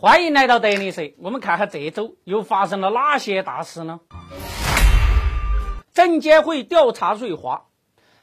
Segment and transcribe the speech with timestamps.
[0.00, 1.10] 欢迎来到德力社。
[1.18, 3.98] 我们看看这周又发生了哪些大事呢？
[5.92, 7.66] 证监会调查瑞华，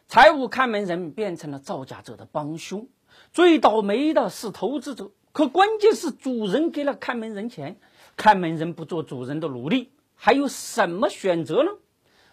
[0.08, 2.88] 财务看门人变成了造假者的帮凶。
[3.34, 7.78] 最倒霉的是投资者，可关键是主人给了看门人钱，
[8.16, 11.72] 看门人不做主人的奴隶，还有什么选择呢？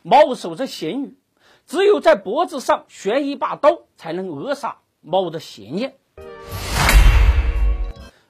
[0.03, 1.17] 猫守着咸鱼，
[1.67, 5.97] 只有在脖子上悬一把刀，才能扼杀猫的邪念。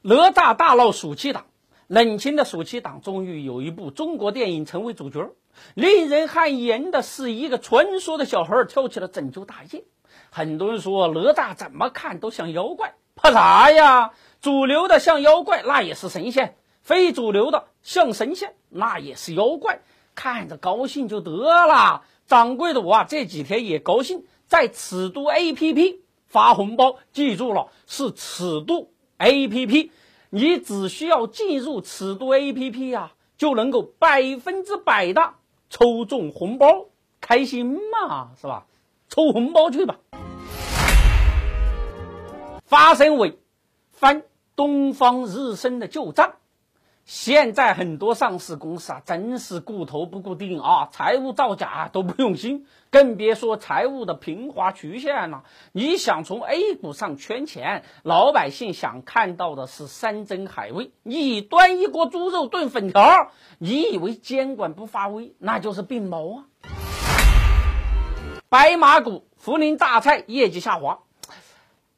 [0.05, 1.47] 哪吒大闹暑期档，
[1.87, 5.30] 冷清的暑期档终于有一部中国电影成为主角。
[5.75, 9.84] 令人汗颜的是，一个传说的小孩跳起了拯救大业。
[10.30, 14.11] 很多人说哪吒怎么看都像妖怪，怕啥呀？
[14.41, 16.48] 主流的像妖怪，那也是神仙；
[16.80, 19.83] 非主流的像神仙，那也是妖怪。
[20.16, 22.03] 看着高兴就得了。
[22.27, 28.91] 掌柜的我啊，这几天也高兴，在尺度 APP 发红包，记住了，是尺度
[29.23, 29.91] APP。
[30.31, 35.34] 你只需要进入尺度 APP 呀，就能够百分之百的。
[35.69, 36.87] 抽中红包，
[37.20, 38.67] 开心嘛，是吧？
[39.09, 39.98] 抽红包去吧。
[42.65, 43.39] 发生为
[43.91, 44.23] 翻
[44.56, 46.34] 东方日升的旧账。
[47.05, 55.42] 现在很多上市公司啊，真是顾头不顾腚啊，财务造假都不用心，更别说财务的平滑曲线了。
[55.72, 66.47] 你想从 A 股上圈钱，老百姓想看到的是山珍海味，你端一锅猪肉炖粉条，你以为监管不发威，那就是病猫啊！
[68.48, 71.00] 白马股涪陵榨菜业绩下滑，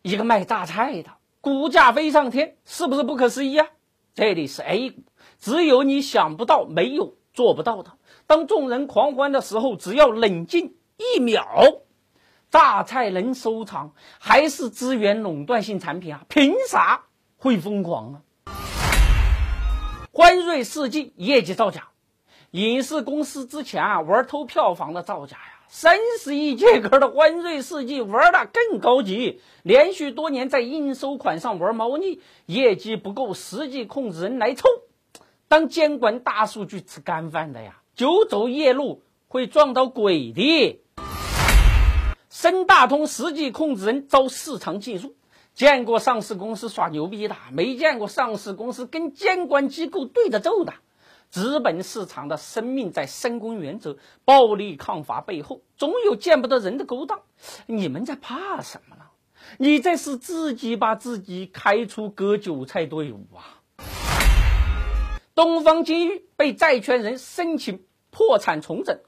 [0.00, 1.11] 一个卖榨菜的
[1.42, 3.66] 股价飞上天，是不是不可思议啊？
[4.15, 5.03] 这里是 A 股，
[5.41, 7.91] 只有你想不到，没有做不到的。
[8.29, 11.45] 当众人狂欢的时候，只要冷静一秒，
[12.48, 16.25] 榨菜能收藏还是资源垄断性产品啊？
[16.29, 18.23] 凭啥会疯狂啊？
[20.12, 21.89] 欢瑞世纪业绩造假，
[22.53, 25.54] 影视公司之前啊玩偷票房的造假呀。
[25.69, 34.69] 三十亿借壳的欢瑞世纪玩的更高级，连续多年在应收款上玩猫腻，业绩不够，实际控制人来凑。
[35.48, 40.80] 当监管大数据吃干饭的呀，久走夜路会撞到鬼的。
[42.30, 45.17] 深大通实际控制人遭市场技术，
[45.55, 50.74] 见过上市公司耍牛逼的，没见过上市公司跟监管机构对着揍的。
[51.34, 57.22] 资本市场的生命在深宫原则、暴力抗法背后，总有见不得人的勾当。
[57.67, 59.02] 你们在怕什么呢？
[59.58, 63.58] 你这是自己把自己开出割韭菜队伍啊！
[65.34, 69.00] 东方金玉被债权人申请破产重整，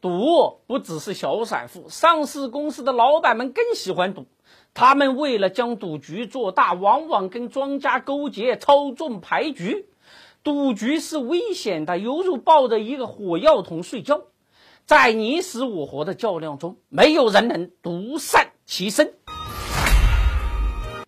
[0.00, 4.26] 赌不只是小散户，上市公司的老板们更喜欢赌。
[4.72, 9.86] 他们为了将赌局做大，往往跟庄家勾结，操纵牌局。
[10.42, 14.22] 赌局是危险的，犹如抱着一个火药桶睡觉，
[14.86, 19.14] 在你死我活的较量中，没有人能独善其身。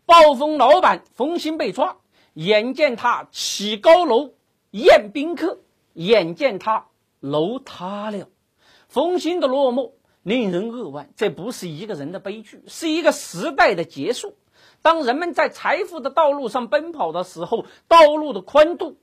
[0.04, 1.96] 暴风老板冯鑫被抓，
[2.34, 4.32] 眼见他起高楼
[4.72, 5.60] 宴宾客，
[5.94, 6.86] 眼见他
[7.20, 8.28] 楼塌了，
[8.88, 9.92] 冯鑫的落寞
[10.22, 11.10] 令人扼腕。
[11.16, 14.34] 这不是一个人的悲剧，是一个时代的结束。
[14.82, 18.98] 当人们在财富的道路上奔跑的时候，道路的宽度。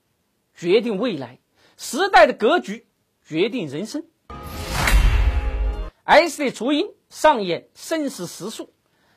[0.57, 1.37] 决定未来
[1.77, 2.87] 时代的格局，
[3.23, 4.03] 决定人生。
[6.03, 8.71] S 的雏鹰上演生死时速，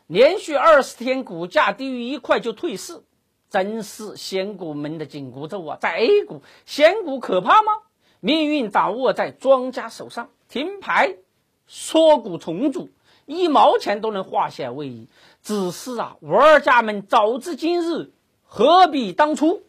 [0.06, 3.02] 连续二十天股价低于一块就退市，
[3.48, 5.78] 真是仙股们的紧箍咒啊！
[5.80, 7.72] 在 A 股，仙股可怕吗？
[8.20, 11.16] 命运掌握在庄家手上，停牌、
[11.66, 12.90] 缩股重组，
[13.24, 15.08] 一毛钱都能化险为夷。
[15.42, 18.12] 只是啊，玩家们早知今日，
[18.44, 19.62] 何必当初？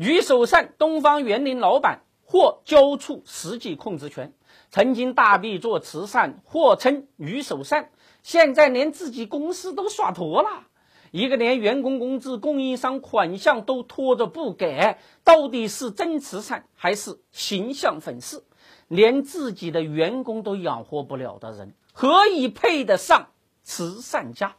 [0.00, 4.32] 女首善东方园林老板或交出实际控制权，
[4.70, 7.90] 曾经大臂做慈善，或称女首善，
[8.22, 10.68] 现在连自己公司都耍脱了。
[11.10, 18.42] 一个连员工工资、供应商款项都拖着不给，到底是真慈善还是形象粉饰？
[18.88, 23.28] 连自己的员工都养活不了的人，何以配得上
[23.62, 24.56] 慈善家？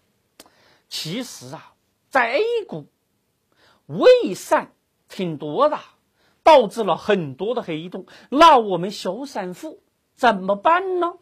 [0.87, 1.73] 其实啊，
[2.11, 2.85] 在 A 股，
[3.87, 4.73] 为善。
[5.11, 5.77] 挺多的，
[6.41, 8.05] 导致了很多的黑洞。
[8.29, 9.81] 那我们小散户
[10.15, 11.13] 怎么办呢？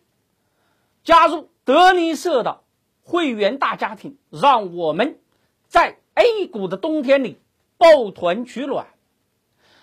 [1.03, 2.61] 加入德林社的
[3.01, 5.19] 会员大家庭，让我们
[5.67, 7.39] 在 A 股的冬天里
[7.77, 8.87] 抱团取暖。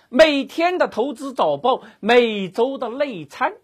[0.09, 3.55] 每天的投资早报，每周的内参，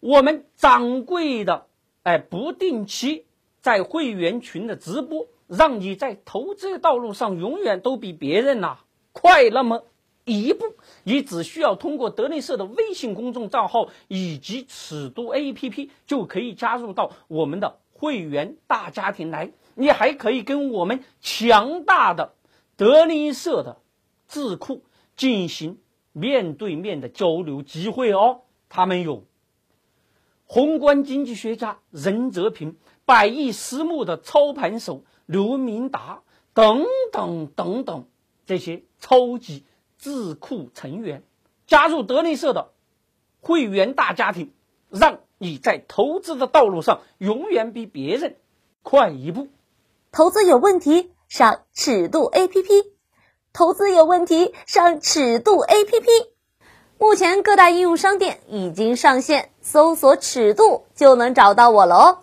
[0.00, 1.66] 我们掌柜的
[2.02, 3.26] 哎不定期
[3.60, 8.78] 在会员群的直播，让你在投资道路上永远都比别人呐
[9.20, 9.84] 快那么
[10.24, 10.74] 一步。
[11.04, 19.52] 你只需要通过德林社的微信公众账号以及尺度 APP，就可以加入到我们的会员大家庭来。
[19.74, 22.34] 你还可以跟我们强大的
[22.76, 23.78] 德林社的
[24.26, 24.82] 智库
[25.16, 25.78] 进行
[26.12, 28.40] 面对面的交流机会哦。
[28.68, 29.24] 他们有
[30.44, 36.22] 宏观经济学家任泽平、百亿私募的操盘手刘明达
[36.54, 38.06] 等等等等
[38.48, 39.64] 这些超级。
[40.00, 41.24] 智库成员
[41.66, 42.70] 加入德林社的
[43.40, 44.52] 会员大家庭，
[44.90, 48.36] 让你在投资的道路上永远比别人
[48.84, 49.48] 快一步。
[50.12, 52.92] 投资有问题，上尺度 APP；
[53.52, 56.06] 投资有问题，上尺度 APP。
[56.96, 62.18] 目前各大应用商店已经上线，搜索“尺度”就能找到我了哦。